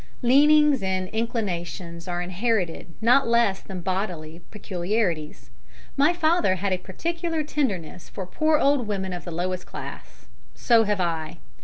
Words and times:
Leanings 0.23 0.81
and 0.81 1.07
inclinations 1.09 2.07
are 2.07 2.23
inherited 2.23 2.91
not 3.01 3.27
less 3.27 3.59
than 3.61 3.81
bodily 3.81 4.41
peculiarities. 4.49 5.51
My 5.95 6.11
father 6.11 6.55
had 6.55 6.73
a 6.73 6.79
particular 6.79 7.43
tenderness 7.43 8.09
for 8.09 8.25
poor 8.25 8.57
old 8.57 8.87
women 8.87 9.13
of 9.13 9.25
the 9.25 9.31
lowest 9.31 9.67
class. 9.67 10.25
So 10.55 10.85
have 10.85 10.99
I. 10.99 11.37